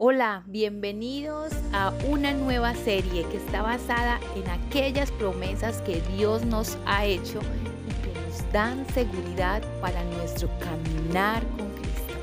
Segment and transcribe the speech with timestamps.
[0.00, 6.78] Hola, bienvenidos a una nueva serie que está basada en aquellas promesas que Dios nos
[6.86, 12.14] ha hecho y que nos dan seguridad para nuestro caminar con Cristo.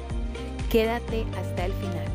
[0.71, 2.07] Quédate hasta el final.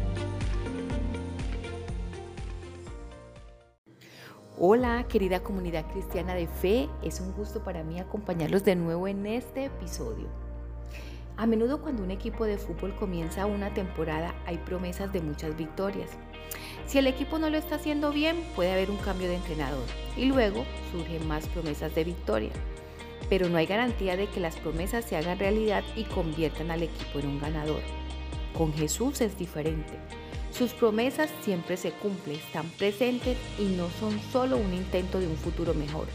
[4.59, 9.27] Hola, querida comunidad cristiana de fe, es un gusto para mí acompañarlos de nuevo en
[9.27, 10.27] este episodio.
[11.37, 16.11] A menudo cuando un equipo de fútbol comienza una temporada hay promesas de muchas victorias.
[16.87, 19.87] Si el equipo no lo está haciendo bien, puede haber un cambio de entrenador
[20.17, 22.51] y luego surgen más promesas de victoria.
[23.29, 27.21] Pero no hay garantía de que las promesas se hagan realidad y conviertan al equipo
[27.21, 27.81] en un ganador.
[28.57, 29.95] Con Jesús es diferente.
[30.53, 35.37] Sus promesas siempre se cumplen, están presentes y no son solo un intento de un
[35.37, 36.07] futuro mejor.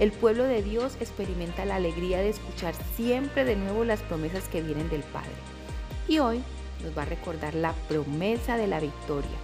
[0.00, 4.60] El pueblo de Dios experimenta la alegría de escuchar siempre de nuevo las promesas que
[4.60, 5.30] vienen del Padre.
[6.08, 6.42] Y hoy
[6.82, 9.38] nos va a recordar la promesa de la victoria.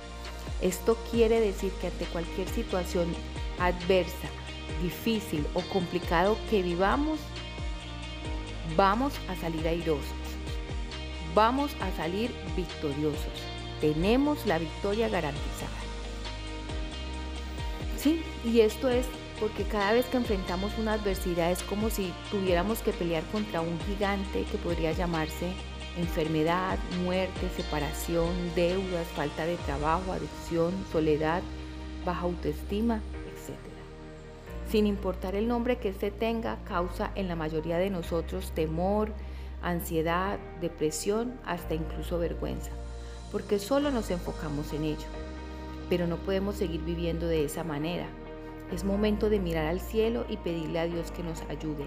[0.60, 3.06] Esto quiere decir que ante cualquier situación
[3.60, 4.28] adversa,
[4.82, 7.20] difícil o complicado que vivamos,
[8.76, 10.04] vamos a salir airosos.
[11.34, 13.32] Vamos a salir victoriosos.
[13.80, 15.70] Tenemos la victoria garantizada.
[17.96, 19.06] Sí, y esto es
[19.40, 23.80] porque cada vez que enfrentamos una adversidad es como si tuviéramos que pelear contra un
[23.80, 25.52] gigante que podría llamarse
[25.96, 31.42] enfermedad, muerte, separación, deudas, falta de trabajo, adicción, soledad,
[32.04, 32.96] baja autoestima,
[33.26, 33.58] etc.
[34.70, 39.10] Sin importar el nombre que éste tenga, causa en la mayoría de nosotros temor,
[39.62, 42.70] ansiedad, depresión, hasta incluso vergüenza,
[43.32, 45.08] porque solo nos enfocamos en ello.
[45.88, 48.06] Pero no podemos seguir viviendo de esa manera
[48.72, 51.84] es momento de mirar al cielo y pedirle a Dios que nos ayude,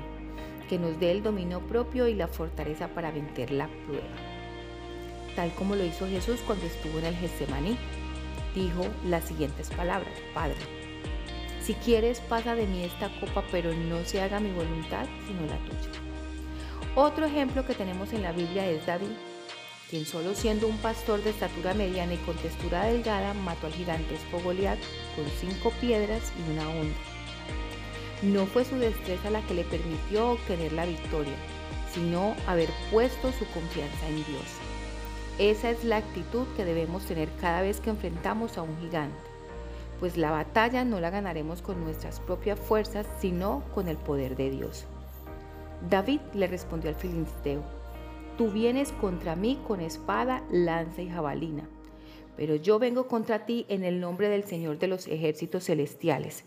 [0.69, 4.03] que nos dé el dominio propio y la fortaleza para vencer la prueba.
[5.35, 7.77] Tal como lo hizo Jesús cuando estuvo en el Getsemaní,
[8.53, 10.57] dijo las siguientes palabras, Padre,
[11.61, 15.57] si quieres pasa de mí esta copa, pero no se haga mi voluntad, sino la
[15.65, 16.03] tuya.
[16.95, 19.07] Otro ejemplo que tenemos en la Biblia es David,
[19.93, 24.39] quien solo siendo un pastor de estatura mediana y con textura delgada mató al gigantesco
[24.43, 24.79] Goliat
[25.15, 26.95] con cinco piedras y una onda.
[28.23, 31.35] No fue su destreza la que le permitió obtener la victoria,
[31.93, 34.57] sino haber puesto su confianza en Dios.
[35.37, 39.15] Esa es la actitud que debemos tener cada vez que enfrentamos a un gigante,
[39.99, 44.49] pues la batalla no la ganaremos con nuestras propias fuerzas, sino con el poder de
[44.49, 44.85] Dios.
[45.87, 47.82] David le respondió al filisteo,
[48.37, 51.69] Tú vienes contra mí con espada, lanza y jabalina,
[52.35, 56.43] pero yo vengo contra ti en el nombre del Señor de los ejércitos celestiales,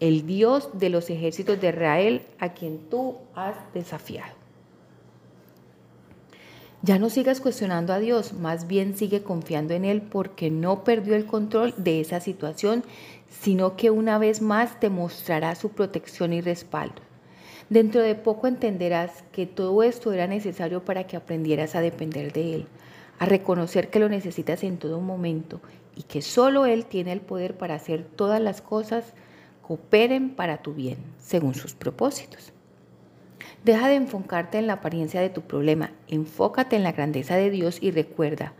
[0.00, 4.34] el Dios de los ejércitos de Israel, a quien tú has desafiado.
[6.82, 11.14] Ya no sigas cuestionando a Dios, más bien sigue confiando en Él porque no perdió
[11.14, 12.82] el control de esa situación,
[13.30, 17.00] sino que una vez más te mostrará su protección y respaldo.
[17.70, 22.54] Dentro de poco entenderás que todo esto era necesario para que aprendieras a depender de
[22.54, 22.66] Él,
[23.18, 25.60] a reconocer que lo necesitas en todo momento
[25.96, 29.14] y que solo Él tiene el poder para hacer todas las cosas
[29.62, 32.52] cooperen para tu bien, según sus propósitos.
[33.64, 37.78] Deja de enfocarte en la apariencia de tu problema, enfócate en la grandeza de Dios
[37.80, 38.52] y recuerda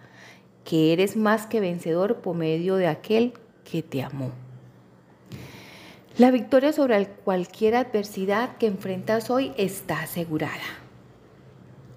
[0.65, 3.35] que eres más que vencedor por medio de aquel
[3.71, 4.31] que te amó.
[6.17, 10.63] La victoria sobre cualquier adversidad que enfrentas hoy está asegurada.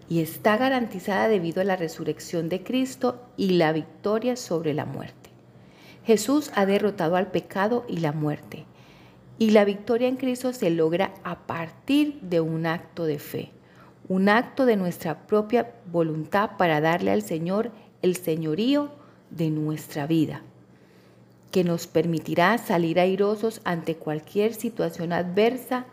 [0.10, 5.30] Y está garantizada debido a la resurrección de Cristo y la victoria sobre la muerte.
[6.04, 8.66] Jesús ha derrotado al pecado y la muerte.
[9.38, 13.52] Y la victoria en Cristo se logra a partir de un acto de fe,
[14.08, 17.70] un acto de nuestra propia voluntad para darle al Señor
[18.02, 18.90] el señorío
[19.30, 20.42] de nuestra vida
[21.52, 25.86] que nos permitirá salir airosos ante cualquier situación adversa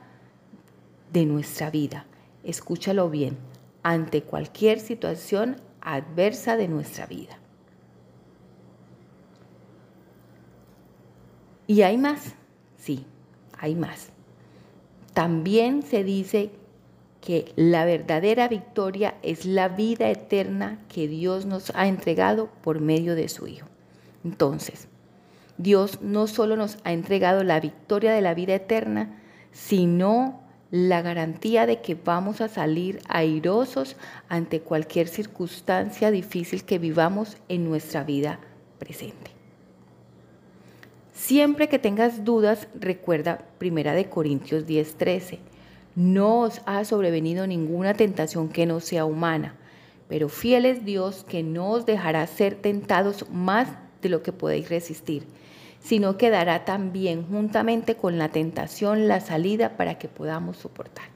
[1.12, 2.06] de nuestra vida.
[2.42, 3.38] Escúchalo bien,
[3.82, 7.38] ante cualquier situación adversa de nuestra vida.
[11.66, 12.34] ¿Y hay más?
[12.76, 13.06] Sí,
[13.58, 14.08] hay más.
[15.14, 16.50] También se dice
[17.20, 23.14] que la verdadera victoria es la vida eterna que Dios nos ha entregado por medio
[23.14, 23.66] de su Hijo.
[24.24, 24.88] Entonces,
[25.58, 29.20] Dios no solo nos ha entregado la victoria de la vida eterna,
[29.52, 30.40] sino
[30.70, 33.96] la garantía de que vamos a salir airosos
[34.28, 38.40] ante cualquier circunstancia difícil que vivamos en nuestra vida
[38.80, 39.30] presente.
[41.12, 45.38] Siempre que tengas dudas, recuerda 1 Corintios 10:13.
[45.94, 49.54] No os ha sobrevenido ninguna tentación que no sea humana,
[50.08, 53.68] pero fiel es Dios que no os dejará ser tentados más
[54.04, 55.26] de lo que podéis resistir,
[55.80, 61.06] sino que dará también juntamente con la tentación la salida para que podamos soportar.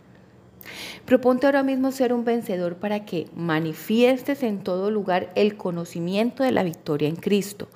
[1.05, 6.53] Proponte ahora mismo ser un vencedor para que manifiestes en todo lugar el conocimiento de
[6.53, 7.69] la victoria en Cristo,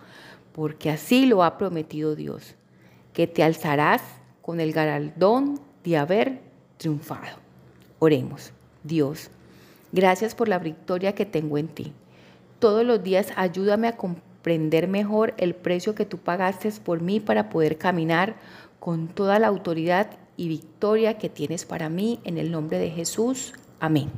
[0.52, 2.56] porque así lo ha prometido Dios,
[3.12, 4.02] que te alzarás
[4.42, 6.40] con el galardón de haber
[6.76, 7.38] triunfado.
[8.00, 9.30] Oremos, Dios,
[9.92, 11.92] gracias por la victoria que tengo en ti.
[12.58, 13.96] Todos los días ayúdame a
[14.42, 18.34] comprender mejor el precio que tú pagaste por mí para poder caminar
[18.80, 23.52] con toda la autoridad y victoria que tienes para mí en el nombre de Jesús.
[23.78, 24.10] Amén.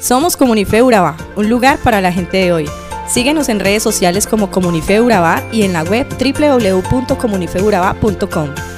[0.00, 2.64] Somos Comunife Urabá, un lugar para la gente de hoy.
[3.06, 8.77] Síguenos en redes sociales como Comunife Urabá y en la web www.comunifeurabá.com.